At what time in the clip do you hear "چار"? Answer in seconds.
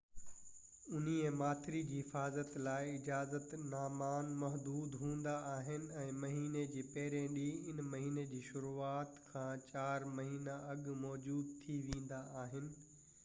9.69-10.07